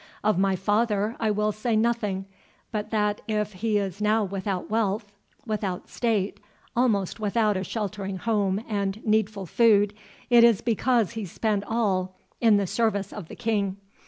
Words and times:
Of 0.23 0.39
my 0.39 0.55
father 0.55 1.15
I 1.19 1.29
will 1.29 1.51
say 1.51 1.75
nothing, 1.75 2.25
but 2.71 2.89
that 2.89 3.21
if 3.27 3.53
he 3.53 3.77
is 3.77 4.01
now 4.01 4.23
without 4.23 4.67
wealth—without 4.67 5.89
state, 5.89 6.39
almost 6.75 7.19
without 7.19 7.55
a 7.55 7.63
sheltering 7.63 8.17
home 8.17 8.65
and 8.67 9.05
needful 9.05 9.45
food—it 9.45 10.43
is 10.43 10.61
because 10.61 11.11
he 11.11 11.23
spent 11.25 11.63
all 11.67 12.15
in 12.39 12.57
the 12.57 12.65
service 12.65 13.13
of 13.13 13.27
the 13.27 13.35
King. 13.35 13.77